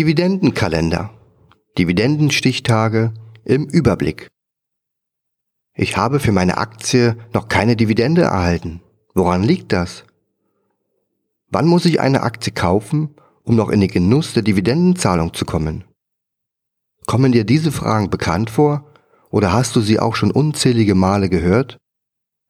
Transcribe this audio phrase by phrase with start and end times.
[0.00, 1.10] Dividendenkalender.
[1.76, 3.12] Dividendenstichtage
[3.44, 4.28] im Überblick.
[5.76, 8.80] Ich habe für meine Aktie noch keine Dividende erhalten.
[9.12, 10.04] Woran liegt das?
[11.50, 13.10] Wann muss ich eine Aktie kaufen,
[13.42, 15.84] um noch in den Genuss der Dividendenzahlung zu kommen?
[17.04, 18.90] Kommen dir diese Fragen bekannt vor
[19.28, 21.76] oder hast du sie auch schon unzählige Male gehört?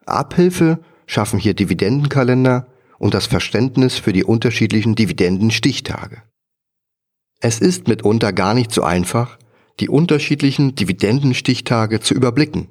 [0.07, 2.69] Abhilfe schaffen hier Dividendenkalender
[3.01, 6.23] und das Verständnis für die unterschiedlichen Dividendenstichtage.
[7.41, 9.39] Es ist mitunter gar nicht so einfach,
[9.81, 12.69] die unterschiedlichen Dividendenstichtage zu überblicken.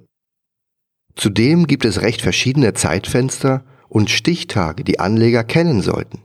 [1.16, 6.20] Zudem gibt es recht verschiedene Zeitfenster und Stichtage, die Anleger kennen sollten.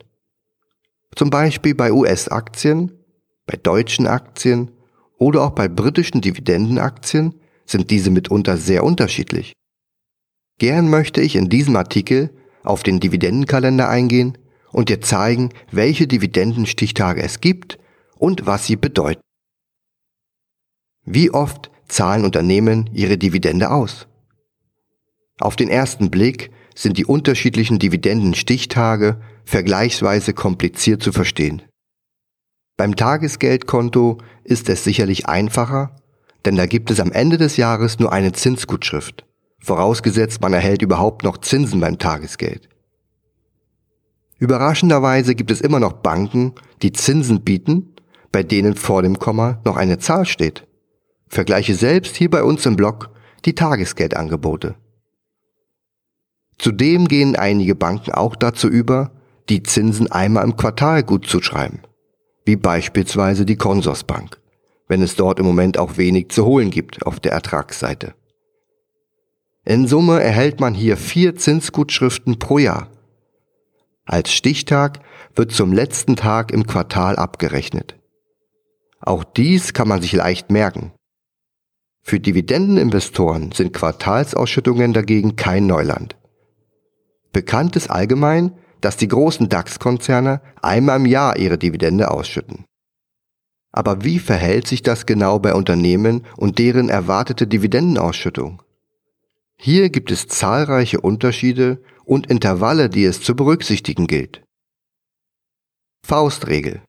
[1.17, 2.93] Zum Beispiel bei US-Aktien,
[3.47, 4.73] bei deutschen Aktien
[5.17, 9.55] oder auch bei britischen Dividendenaktien sind diese mitunter sehr unterschiedlich.
[10.59, 12.31] Gern möchte ich in diesem Artikel
[12.63, 14.37] auf den Dividendenkalender eingehen
[14.71, 17.79] und dir zeigen, welche Dividendenstichtage es gibt
[18.17, 19.23] und was sie bedeuten.
[21.05, 24.07] Wie oft zahlen Unternehmen ihre Dividende aus?
[25.39, 31.63] Auf den ersten Blick sind die unterschiedlichen Dividendenstichtage vergleichsweise kompliziert zu verstehen.
[32.77, 35.97] Beim Tagesgeldkonto ist es sicherlich einfacher,
[36.45, 39.25] denn da gibt es am Ende des Jahres nur eine Zinsgutschrift,
[39.61, 42.69] vorausgesetzt man erhält überhaupt noch Zinsen beim Tagesgeld.
[44.39, 47.94] Überraschenderweise gibt es immer noch Banken, die Zinsen bieten,
[48.35, 50.67] bei denen vor dem Komma noch eine Zahl steht.
[51.29, 53.11] Vergleiche selbst hier bei uns im Blog
[53.45, 54.75] die Tagesgeldangebote.
[56.59, 59.13] Zudem gehen einige Banken auch dazu über,
[59.49, 61.83] die Zinsen einmal im Quartal gut zu schreiben,
[62.45, 64.41] wie beispielsweise die Consorsbank,
[64.89, 68.15] wenn es dort im Moment auch wenig zu holen gibt auf der Ertragsseite.
[69.65, 72.91] In Summe erhält man hier vier Zinsgutschriften pro Jahr.
[74.07, 74.99] Als Stichtag
[75.37, 77.95] wird zum letzten Tag im Quartal abgerechnet.
[79.07, 80.93] Auch dies kann man sich leicht merken.
[82.03, 86.17] Für Dividendeninvestoren sind Quartalsausschüttungen dagegen kein Neuland.
[87.33, 92.65] Bekannt ist allgemein, dass die großen DAX-Konzerne einmal im Jahr ihre Dividende ausschütten.
[93.73, 98.63] Aber wie verhält sich das genau bei Unternehmen und deren erwartete Dividendenausschüttung?
[99.59, 104.43] Hier gibt es zahlreiche Unterschiede und Intervalle, die es zu berücksichtigen gilt.
[106.07, 106.83] Faustregel.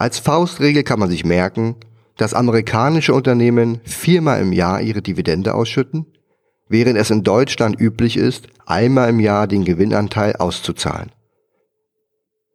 [0.00, 1.76] Als Faustregel kann man sich merken,
[2.16, 6.06] dass amerikanische Unternehmen viermal im Jahr ihre Dividende ausschütten,
[6.70, 11.12] während es in Deutschland üblich ist, einmal im Jahr den Gewinnanteil auszuzahlen.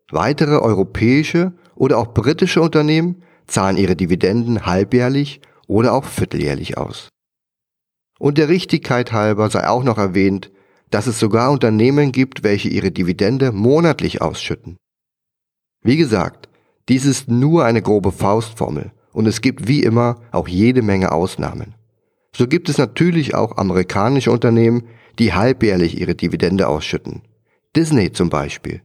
[0.09, 7.09] Weitere europäische oder auch britische Unternehmen zahlen ihre Dividenden halbjährlich oder auch vierteljährlich aus.
[8.17, 10.51] Und der Richtigkeit halber sei auch noch erwähnt,
[10.89, 14.77] dass es sogar Unternehmen gibt, welche ihre Dividende monatlich ausschütten.
[15.83, 16.44] Wie gesagt,
[16.89, 21.73] dies ist nur eine grobe Faustformel und es gibt wie immer auch jede Menge Ausnahmen.
[22.35, 24.83] So gibt es natürlich auch amerikanische Unternehmen,
[25.17, 27.21] die halbjährlich ihre Dividende ausschütten.
[27.75, 28.81] Disney zum Beispiel.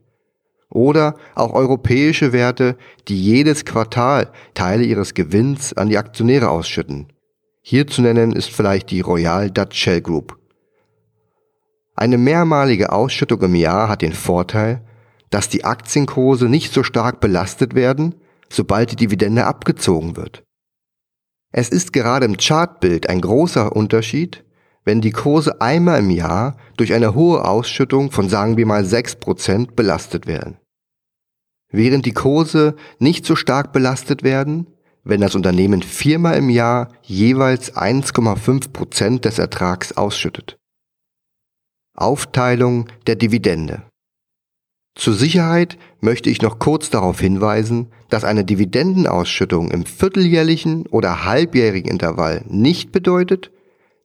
[0.71, 2.77] Oder auch europäische Werte,
[3.09, 7.09] die jedes Quartal Teile ihres Gewinns an die Aktionäre ausschütten.
[7.61, 10.39] Hier zu nennen ist vielleicht die Royal Dutch Shell Group.
[11.97, 14.83] Eine mehrmalige Ausschüttung im Jahr hat den Vorteil,
[15.31, 18.15] dass die Aktienkurse nicht so stark belastet werden,
[18.51, 20.45] sobald die Dividende abgezogen wird.
[21.53, 24.45] Es ist gerade im Chartbild ein großer Unterschied,
[24.85, 29.73] wenn die Kurse einmal im Jahr durch eine hohe Ausschüttung von sagen wir mal 6%
[29.75, 30.59] belastet werden.
[31.71, 34.67] Während die Kurse nicht so stark belastet werden,
[35.05, 40.57] wenn das Unternehmen viermal im Jahr jeweils 1,5% des Ertrags ausschüttet.
[41.95, 43.90] Aufteilung der Dividende.
[45.01, 51.91] Zur Sicherheit möchte ich noch kurz darauf hinweisen, dass eine Dividendenausschüttung im vierteljährlichen oder halbjährigen
[51.91, 53.51] Intervall nicht bedeutet,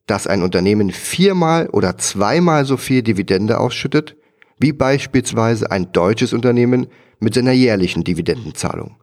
[0.07, 4.15] dass ein Unternehmen viermal oder zweimal so viel Dividende ausschüttet,
[4.57, 6.87] wie beispielsweise ein deutsches Unternehmen
[7.19, 8.95] mit seiner jährlichen Dividendenzahlung.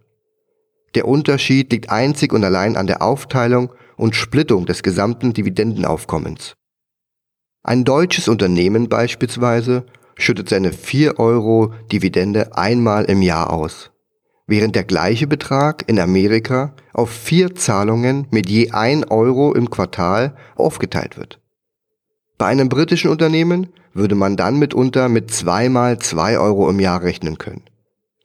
[0.94, 6.54] Der Unterschied liegt einzig und allein an der Aufteilung und Splittung des gesamten Dividendenaufkommens.
[7.62, 9.84] Ein deutsches Unternehmen beispielsweise
[10.22, 13.90] schüttet seine 4 Euro Dividende einmal im Jahr aus,
[14.46, 20.36] während der gleiche Betrag in Amerika auf vier Zahlungen mit je 1 Euro im Quartal
[20.54, 21.40] aufgeteilt wird.
[22.38, 27.38] Bei einem britischen Unternehmen würde man dann mitunter mit zweimal 2 Euro im Jahr rechnen
[27.38, 27.62] können.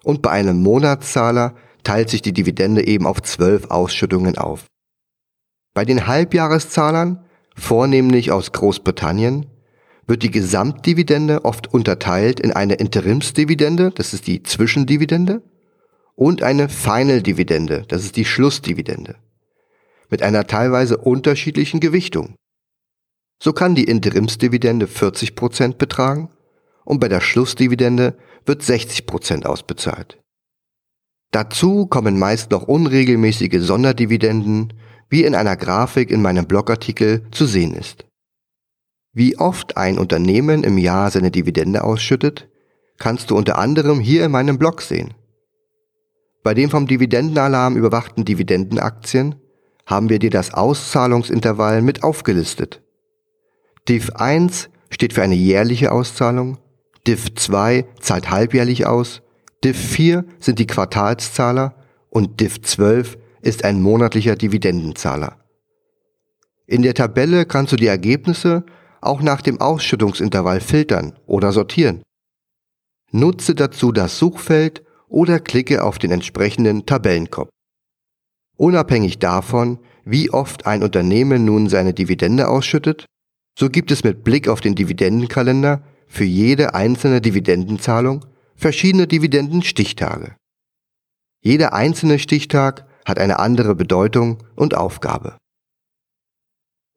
[0.04, 4.66] Und bei einem Monatszahler teilt sich die Dividende eben auf 12 Ausschüttungen auf.
[5.74, 9.48] Bei den Halbjahreszahlern, vornehmlich aus Großbritannien,
[10.07, 15.44] wird die Gesamtdividende oft unterteilt in eine Interimsdividende, das ist die Zwischendividende,
[16.15, 19.18] und eine Final-Dividende, das ist die Schlussdividende,
[20.09, 22.36] mit einer teilweise unterschiedlichen Gewichtung.
[23.39, 26.31] So kann die Interimsdividende 40% betragen
[26.86, 30.19] und bei der Schlussdividende wird 60% ausbezahlt.
[31.31, 34.74] Dazu kommen meist noch unregelmäßige Sonderdividenden,
[35.10, 38.06] wie in einer Grafik in meinem Blogartikel zu sehen ist.
[39.18, 42.48] Wie oft ein Unternehmen im Jahr seine Dividende ausschüttet,
[43.00, 45.16] kannst du unter anderem hier in meinem Blog sehen.
[46.44, 49.34] Bei den vom Dividendenalarm überwachten Dividendenaktien
[49.88, 52.84] haben wir dir das Auszahlungsintervall mit aufgelistet.
[53.88, 56.60] Div 1 steht für eine jährliche Auszahlung,
[57.08, 59.24] Div 2 zahlt halbjährlich aus,
[59.63, 61.74] Div 4 sind die Quartalszahler
[62.12, 65.38] und Div 12 ist ein monatlicher Dividendenzahler.
[66.68, 68.63] In der Tabelle kannst du die Ergebnisse
[69.07, 72.04] auch nach dem Ausschüttungsintervall filtern oder sortieren.
[73.12, 77.50] Nutze dazu das Suchfeld oder klicke auf den entsprechenden Tabellenkopf.
[78.57, 83.06] Unabhängig davon, wie oft ein Unternehmen nun seine Dividende ausschüttet,
[83.57, 88.25] so gibt es mit Blick auf den Dividendenkalender für jede einzelne Dividendenzahlung
[88.56, 90.36] verschiedene Dividendenstichtage.
[91.44, 95.38] Jeder einzelne Stichtag hat eine andere Bedeutung und Aufgabe.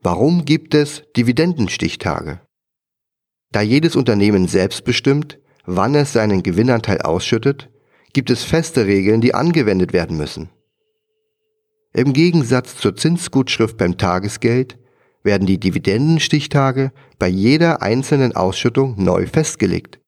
[0.03, 2.41] Warum gibt es Dividendenstichtage?
[3.53, 7.69] Da jedes Unternehmen selbst bestimmt, wann es seinen Gewinnanteil ausschüttet,
[8.15, 10.49] gibt es feste Regeln, die angewendet werden müssen.
[11.93, 14.79] Im Gegensatz zur Zinsgutschrift beim Tagesgeld
[15.23, 20.01] werden die Dividendenstichtage bei jeder einzelnen Ausschüttung neu festgelegt.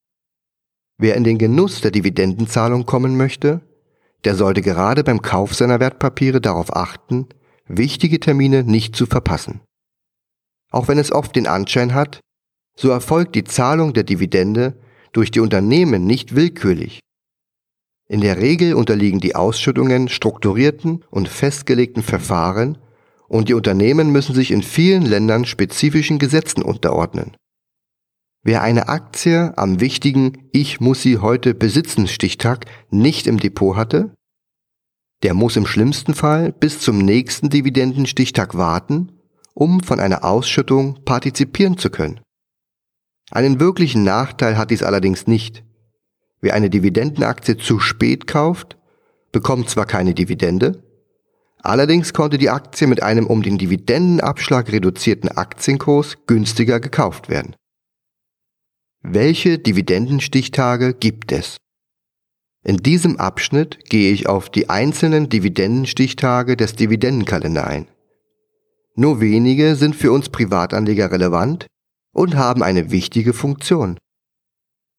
[0.97, 3.61] Wer in den Genuss der Dividendenzahlung kommen möchte,
[4.25, 7.27] der sollte gerade beim Kauf seiner Wertpapiere darauf achten,
[7.67, 9.61] wichtige Termine nicht zu verpassen.
[10.73, 12.21] Auch wenn es oft den Anschein hat,
[12.77, 14.75] so erfolgt die Zahlung der Dividende
[15.13, 17.01] durch die Unternehmen nicht willkürlich.
[18.09, 22.79] In der Regel unterliegen die Ausschüttungen strukturierten und festgelegten Verfahren
[23.29, 27.37] und die Unternehmen müssen sich in vielen Ländern spezifischen Gesetzen unterordnen.
[28.43, 34.15] Wer eine Aktie am wichtigen Ich muss sie heute besitzen Stichtag nicht im Depot hatte,
[35.23, 39.22] der muss im schlimmsten Fall bis zum nächsten Dividendenstichtag warten,
[39.55, 42.21] um von einer Ausschüttung partizipieren zu können.
[43.31, 45.65] Einen wirklichen Nachteil hat dies allerdings nicht.
[46.41, 48.77] Wer eine Dividendenaktie zu spät kauft,
[49.31, 50.83] bekommt zwar keine Dividende,
[51.59, 57.55] allerdings konnte die Aktie mit einem um den Dividendenabschlag reduzierten Aktienkurs günstiger gekauft werden.
[59.03, 61.57] Welche Dividendenstichtage gibt es?
[62.65, 67.89] In diesem Abschnitt gehe ich auf die einzelnen Dividendenstichtage des Dividendenkalender ein.
[68.95, 71.67] Nur wenige sind für uns Privatanleger relevant
[72.13, 73.99] und haben eine wichtige Funktion.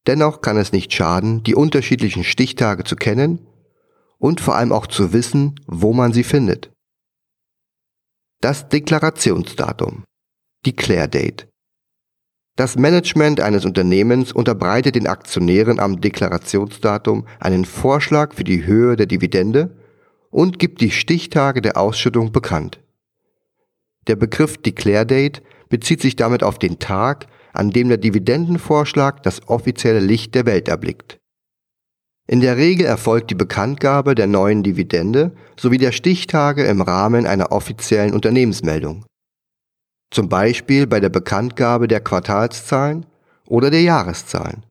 [0.07, 3.48] Dennoch kann es nicht schaden, die unterschiedlichen Stichtage zu kennen
[4.18, 6.72] und vor allem auch zu wissen, wo man sie findet.
[8.42, 10.04] Das Deklarationsdatum.
[10.66, 11.48] Declare Date.
[12.56, 19.07] Das Management eines Unternehmens unterbreitet den Aktionären am Deklarationsdatum einen Vorschlag für die Höhe der
[19.07, 19.75] Dividende
[20.30, 22.80] und gibt die Stichtage der Ausschüttung bekannt.
[24.07, 29.47] Der Begriff Declare Date bezieht sich damit auf den Tag, an dem der Dividendenvorschlag das
[29.47, 31.17] offizielle Licht der Welt erblickt.
[32.27, 37.51] In der Regel erfolgt die Bekanntgabe der neuen Dividende sowie der Stichtage im Rahmen einer
[37.51, 39.06] offiziellen Unternehmensmeldung
[40.13, 43.06] zum Beispiel bei der Bekanntgabe der Quartalszahlen
[43.47, 44.63] oder der Jahreszahlen.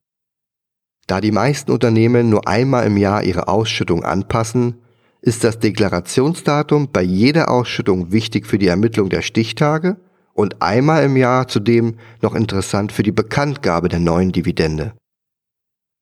[1.08, 4.78] Da die meisten Unternehmen nur einmal im Jahr ihre Ausschüttung anpassen,
[5.22, 9.96] ist das Deklarationsdatum bei jeder Ausschüttung wichtig für die Ermittlung der Stichtage
[10.34, 14.94] und einmal im Jahr zudem noch interessant für die Bekanntgabe der neuen Dividende.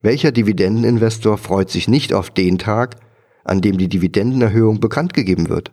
[0.00, 2.96] Welcher Dividendeninvestor freut sich nicht auf den Tag,
[3.44, 5.72] an dem die Dividendenerhöhung bekannt gegeben wird?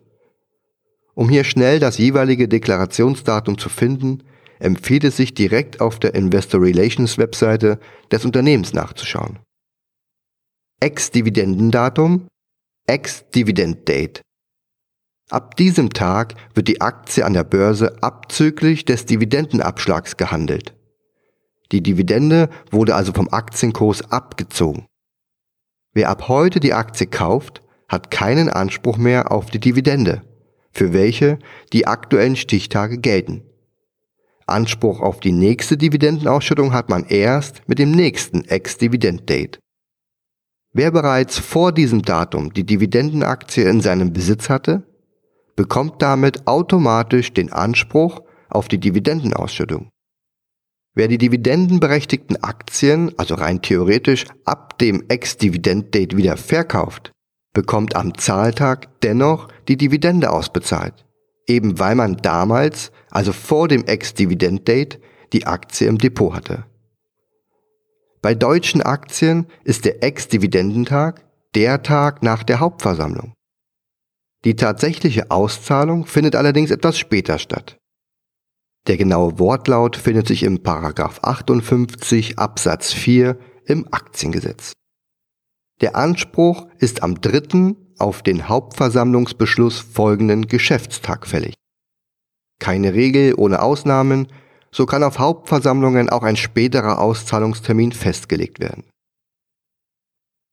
[1.15, 4.23] Um hier schnell das jeweilige Deklarationsdatum zu finden,
[4.59, 7.79] empfiehlt es sich direkt auf der Investor Relations Webseite
[8.11, 9.39] des Unternehmens nachzuschauen.
[10.81, 12.27] Ex-Dividendendatum,
[12.87, 14.21] Ex-Dividend Date.
[15.29, 20.73] Ab diesem Tag wird die Aktie an der Börse abzüglich des Dividendenabschlags gehandelt.
[21.71, 24.85] Die Dividende wurde also vom Aktienkurs abgezogen.
[25.93, 30.21] Wer ab heute die Aktie kauft, hat keinen Anspruch mehr auf die Dividende
[30.77, 31.39] für welche
[31.73, 33.43] die aktuellen Stichtage gelten.
[34.45, 39.59] Anspruch auf die nächste Dividendenausschüttung hat man erst mit dem nächsten Ex-Dividend-Date.
[40.77, 44.83] Wer bereits vor diesem Datum die Dividendenaktie in seinem Besitz hatte,
[45.55, 49.89] bekommt damit automatisch den Anspruch auf die Dividendenausschüttung.
[50.93, 57.11] Wer die dividendenberechtigten Aktien, also rein theoretisch, ab dem Ex-Dividend-Date wieder verkauft,
[57.53, 61.07] bekommt am Zahltag dennoch die Dividende ausbezahlt,
[61.47, 64.99] eben weil man damals, also vor dem Ex-Dividend-Date,
[65.33, 66.65] die Aktie im Depot hatte.
[68.27, 71.23] Bei deutschen Aktien ist der Ex-Dividendentag
[71.55, 73.31] der Tag nach der Hauptversammlung.
[74.43, 77.77] Die tatsächliche Auszahlung findet allerdings etwas später statt.
[78.87, 84.73] Der genaue Wortlaut findet sich im Paragraph 58 Absatz 4 im Aktiengesetz.
[85.79, 91.53] Der Anspruch ist am dritten auf den Hauptversammlungsbeschluss folgenden Geschäftstag fällig.
[92.59, 94.27] Keine Regel ohne Ausnahmen,
[94.71, 98.83] so kann auf Hauptversammlungen auch ein späterer Auszahlungstermin festgelegt werden.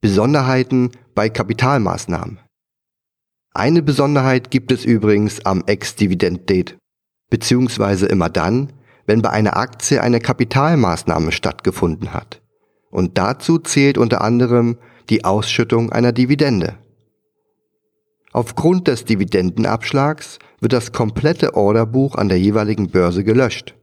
[0.00, 2.38] Besonderheiten bei Kapitalmaßnahmen.
[3.54, 6.76] Eine Besonderheit gibt es übrigens am Ex-Dividend-Date,
[7.30, 8.72] beziehungsweise immer dann,
[9.06, 12.42] wenn bei einer Aktie eine Kapitalmaßnahme stattgefunden hat.
[12.90, 14.76] Und dazu zählt unter anderem
[15.08, 16.78] die Ausschüttung einer Dividende.
[18.32, 23.74] Aufgrund des Dividendenabschlags wird das komplette Orderbuch an der jeweiligen Börse gelöscht.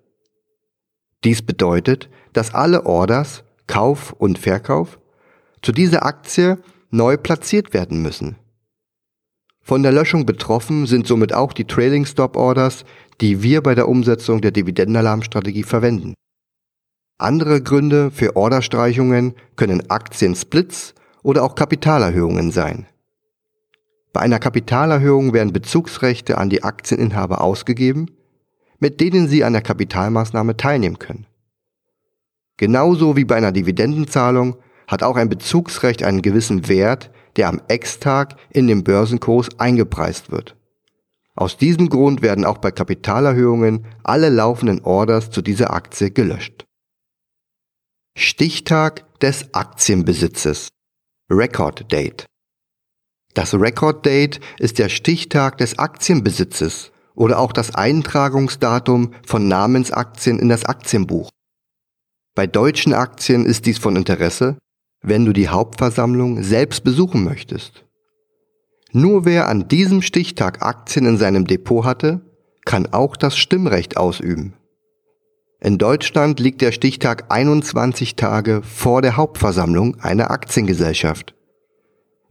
[1.24, 5.00] Dies bedeutet, dass alle Orders, Kauf und Verkauf,
[5.62, 6.58] zu dieser Aktie
[6.90, 8.38] neu platziert werden müssen.
[9.62, 12.84] Von der Löschung betroffen sind somit auch die Trailing Stop Orders,
[13.22, 16.16] die wir bei der Umsetzung der Dividendenalarmstrategie verwenden.
[17.20, 22.88] Andere Gründe für Orderstreichungen können Aktiensplits oder auch Kapitalerhöhungen sein.
[24.12, 28.08] Bei einer Kapitalerhöhung werden Bezugsrechte an die Aktieninhaber ausgegeben,
[28.82, 31.28] mit denen sie an der Kapitalmaßnahme teilnehmen können.
[32.58, 34.58] Genauso wie bei einer Dividendenzahlung
[34.88, 40.58] hat auch ein Bezugsrecht einen gewissen Wert, der am Ex-Tag in den Börsenkurs eingepreist wird.
[41.36, 46.66] Aus diesem Grund werden auch bei Kapitalerhöhungen alle laufenden Orders zu dieser Aktie gelöscht.
[48.18, 50.68] Stichtag des Aktienbesitzes
[51.32, 52.26] Record Date
[53.34, 60.50] Das Record Date ist der Stichtag des Aktienbesitzes oder auch das Eintragungsdatum von Namensaktien in
[60.50, 61.30] das Aktienbuch.
[62.36, 64.58] Bei deutschen Aktien ist dies von Interesse,
[65.02, 67.86] wenn du die Hauptversammlung selbst besuchen möchtest.
[68.94, 72.22] Nur wer an diesem Stichtag Aktien in seinem Depot hatte,
[72.66, 74.54] kann auch das Stimmrecht ausüben.
[75.60, 81.36] In Deutschland liegt der Stichtag 21 Tage vor der Hauptversammlung einer Aktiengesellschaft.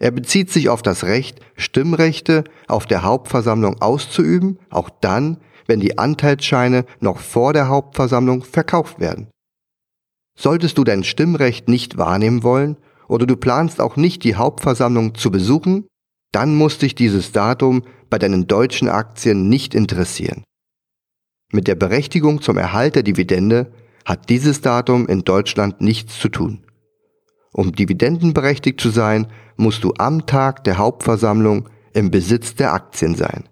[0.01, 5.99] Er bezieht sich auf das Recht, Stimmrechte auf der Hauptversammlung auszuüben, auch dann, wenn die
[5.99, 9.29] Anteilsscheine noch vor der Hauptversammlung verkauft werden.
[10.37, 12.79] Solltest du dein Stimmrecht nicht wahrnehmen wollen
[13.09, 15.87] oder du planst auch nicht die Hauptversammlung zu besuchen,
[16.33, 20.45] dann muss dich dieses Datum bei deinen deutschen Aktien nicht interessieren.
[21.53, 23.71] Mit der Berechtigung zum Erhalt der Dividende
[24.07, 26.65] hat dieses Datum in Deutschland nichts zu tun.
[27.53, 29.27] Um dividendenberechtigt zu sein,
[29.57, 33.49] musst du am Tag der Hauptversammlung im Besitz der Aktien sein.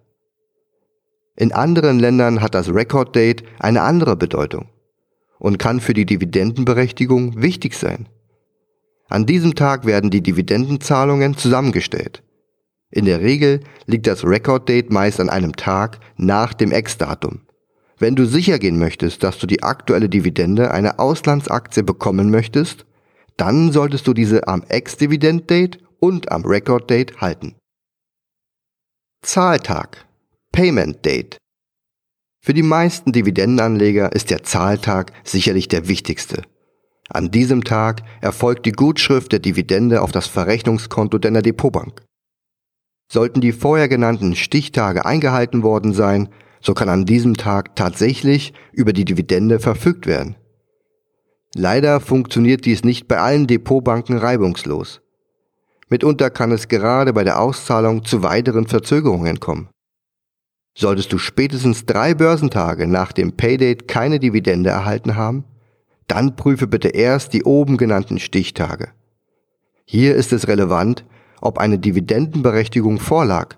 [1.36, 4.68] In anderen Ländern hat das Record Date eine andere Bedeutung
[5.38, 8.08] und kann für die Dividendenberechtigung wichtig sein.
[9.08, 12.22] An diesem Tag werden die Dividendenzahlungen zusammengestellt.
[12.90, 17.40] In der Regel liegt das Record Date meist an einem Tag nach dem Ex-Datum.
[17.98, 22.86] Wenn du sicher gehen möchtest, dass du die aktuelle Dividende einer Auslandsaktie bekommen möchtest,
[23.38, 27.54] dann solltest du diese am Ex-Dividend-Date und am Record Date halten.
[29.22, 30.06] Zahltag
[30.52, 31.38] Payment Date
[32.44, 36.42] Für die meisten Dividendenanleger ist der Zahltag sicherlich der wichtigste.
[37.08, 42.02] An diesem Tag erfolgt die Gutschrift der Dividende auf das Verrechnungskonto deiner Depotbank.
[43.10, 46.28] Sollten die vorher genannten Stichtage eingehalten worden sein,
[46.60, 50.36] so kann an diesem Tag tatsächlich über die Dividende verfügt werden.
[51.54, 55.00] Leider funktioniert dies nicht bei allen Depotbanken reibungslos.
[55.88, 59.68] Mitunter kann es gerade bei der Auszahlung zu weiteren Verzögerungen kommen.
[60.76, 65.44] Solltest du spätestens drei Börsentage nach dem Paydate keine Dividende erhalten haben,
[66.06, 68.92] dann prüfe bitte erst die oben genannten Stichtage.
[69.84, 71.04] Hier ist es relevant,
[71.40, 73.56] ob eine Dividendenberechtigung vorlag.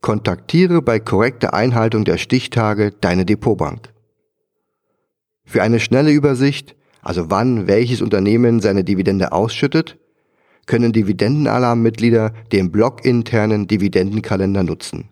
[0.00, 3.92] Kontaktiere bei korrekter Einhaltung der Stichtage deine Depotbank.
[5.44, 9.98] Für eine schnelle Übersicht, also wann welches Unternehmen seine Dividende ausschüttet,
[10.66, 15.08] können Dividendenalarmmitglieder den blockinternen Dividendenkalender nutzen.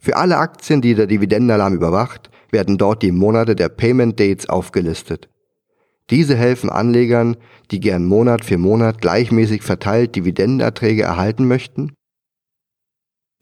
[0.00, 5.28] Für alle Aktien, die der Dividendenalarm überwacht, werden dort die Monate der Payment Dates aufgelistet.
[6.10, 7.36] Diese helfen Anlegern,
[7.70, 11.92] die gern Monat für Monat gleichmäßig verteilt Dividendenerträge erhalten möchten.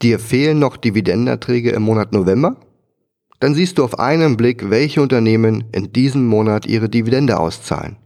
[0.02, 2.57] Dir fehlen noch Dividendenerträge im Monat November?
[3.40, 7.97] Dann siehst du auf einen Blick, welche Unternehmen in diesem Monat ihre Dividende auszahlen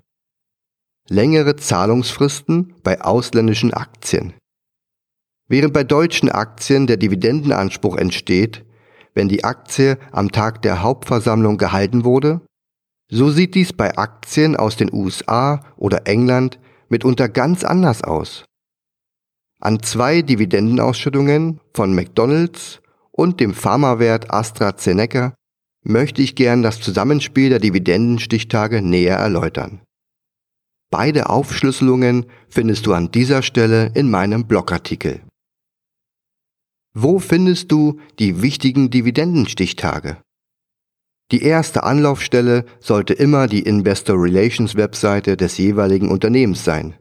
[1.09, 4.35] längere Zahlungsfristen bei ausländischen Aktien.
[5.49, 8.65] Während bei deutschen Aktien der Dividendenanspruch entsteht,
[9.13, 12.41] wenn die Aktie am Tag der Hauptversammlung gehalten wurde,
[13.11, 18.45] so sieht dies bei Aktien aus den USA oder England mitunter ganz anders aus.
[19.61, 22.81] An zwei Dividendenausschüttungen von McDonald's
[23.17, 25.35] und dem Pharmawert AstraZeneca
[25.85, 29.83] möchte ich gern das Zusammenspiel der Dividendenstichtage näher erläutern.
[30.91, 35.21] Beide Aufschlüsselungen findest du an dieser Stelle in meinem Blogartikel.
[36.93, 40.19] Wo findest du die wichtigen Dividendenstichtage?
[41.31, 46.95] Die erste Anlaufstelle sollte immer die Investor Relations Webseite des jeweiligen Unternehmens sein.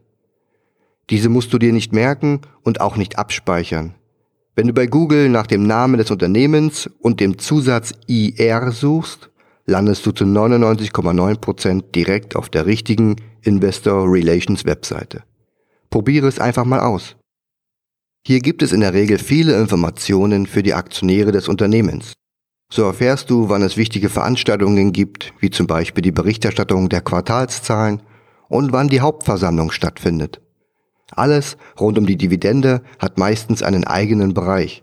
[1.10, 3.94] Diese musst du dir nicht merken und auch nicht abspeichern.
[4.56, 9.30] Wenn du bei Google nach dem Namen des Unternehmens und dem Zusatz IR suchst,
[9.66, 15.24] landest du zu 99,9% direkt auf der richtigen Investor Relations Webseite.
[15.90, 17.16] Probiere es einfach mal aus.
[18.26, 22.12] Hier gibt es in der Regel viele Informationen für die Aktionäre des Unternehmens.
[22.72, 28.02] So erfährst du, wann es wichtige Veranstaltungen gibt, wie zum Beispiel die Berichterstattung der Quartalszahlen
[28.48, 30.40] und wann die Hauptversammlung stattfindet.
[31.16, 34.82] Alles rund um die Dividende hat meistens einen eigenen Bereich.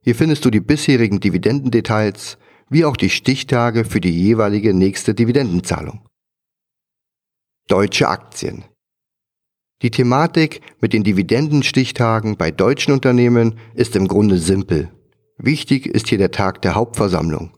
[0.00, 6.08] Hier findest du die bisherigen Dividendendetails wie auch die Stichtage für die jeweilige nächste Dividendenzahlung.
[7.68, 8.64] Deutsche Aktien
[9.82, 14.92] die Thematik mit den Dividendenstichtagen bei deutschen Unternehmen ist im Grunde simpel.
[15.38, 17.50] Wichtig ist hier der Tag der Hauptversammlung.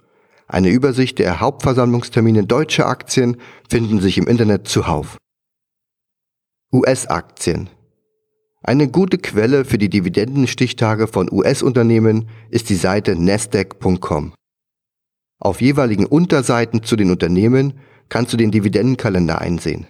[0.46, 3.36] Eine Übersicht der Hauptversammlungstermine deutscher Aktien
[3.68, 5.18] finden sich im Internet zuhauf.
[6.72, 7.68] US-Aktien.
[8.66, 14.32] Eine gute Quelle für die Dividendenstichtage von US-Unternehmen ist die Seite nasdaq.com.
[15.38, 17.74] Auf jeweiligen Unterseiten zu den Unternehmen
[18.08, 19.86] kannst du den Dividendenkalender einsehen.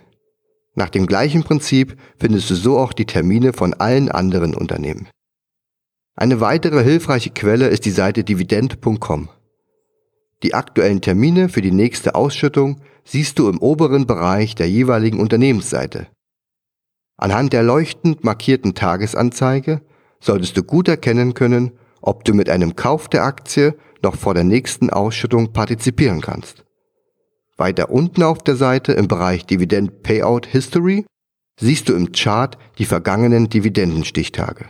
[0.75, 5.07] Nach dem gleichen Prinzip findest du so auch die Termine von allen anderen Unternehmen.
[6.17, 9.29] Eine weitere hilfreiche Quelle ist die Seite dividend.com.
[10.43, 16.09] Die aktuellen Termine für die nächste Ausschüttung siehst du im oberen Bereich der jeweiligen Unternehmensseite.
[17.17, 19.81] Anhand der leuchtend markierten Tagesanzeige
[20.21, 24.45] solltest du gut erkennen können, ob du mit einem Kauf der Aktie noch vor der
[24.45, 26.65] nächsten Ausschüttung partizipieren kannst.
[27.57, 31.07] Weiter unten auf der Seite im Bereich Dividend Payout History
[31.61, 34.67] siehst du im Chart die vergangenen Dividendenstichtage.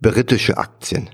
[0.00, 1.10] Britische Aktien.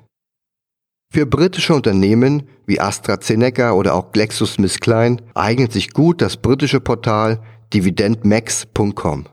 [1.12, 9.26] Für britische Unternehmen wie AstraZeneca oder auch GlaxoSmithKline eignet sich gut das britische Portal dividendmax.com.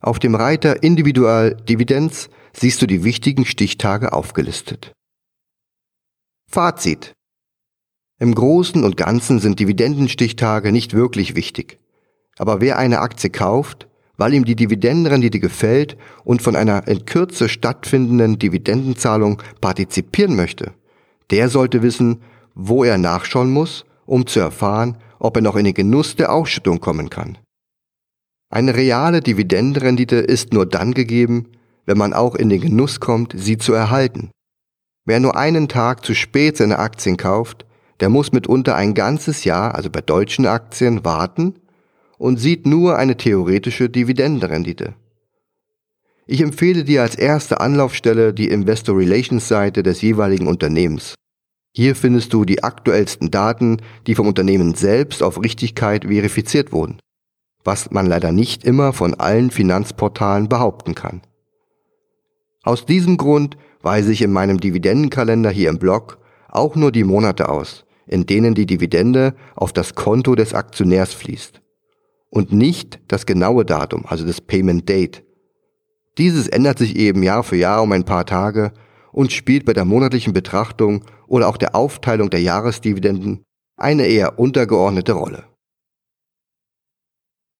[0.00, 4.92] Auf dem Reiter Individual Dividends siehst du die wichtigen Stichtage aufgelistet.
[6.50, 7.12] Fazit.
[8.18, 11.78] Im Großen und Ganzen sind Dividendenstichtage nicht wirklich wichtig.
[12.38, 17.48] Aber wer eine Aktie kauft, weil ihm die Dividendenrendite gefällt und von einer in Kürze
[17.48, 20.72] stattfindenden Dividendenzahlung partizipieren möchte,
[21.30, 22.22] der sollte wissen,
[22.54, 26.80] wo er nachschauen muss, um zu erfahren, ob er noch in den Genuss der Ausschüttung
[26.80, 27.38] kommen kann.
[28.48, 31.48] Eine reale Dividendenrendite ist nur dann gegeben,
[31.84, 34.30] wenn man auch in den Genuss kommt, sie zu erhalten.
[35.04, 37.64] Wer nur einen Tag zu spät seine Aktien kauft,
[38.00, 41.54] der muss mitunter ein ganzes Jahr, also bei deutschen Aktien, warten
[42.18, 44.94] und sieht nur eine theoretische Dividendenrendite.
[46.26, 51.14] Ich empfehle dir als erste Anlaufstelle die Investor Relations Seite des jeweiligen Unternehmens.
[51.72, 56.98] Hier findest du die aktuellsten Daten, die vom Unternehmen selbst auf Richtigkeit verifiziert wurden,
[57.66, 61.22] was man leider nicht immer von allen Finanzportalen behaupten kann.
[62.62, 67.48] Aus diesem Grund weise ich in meinem Dividendenkalender hier im Blog auch nur die Monate
[67.48, 71.60] aus, in denen die Dividende auf das Konto des Aktionärs fließt
[72.30, 75.24] und nicht das genaue Datum, also das Payment Date.
[76.18, 78.72] Dieses ändert sich eben Jahr für Jahr um ein paar Tage
[79.12, 83.44] und spielt bei der monatlichen Betrachtung oder auch der Aufteilung der Jahresdividenden
[83.76, 85.44] eine eher untergeordnete Rolle.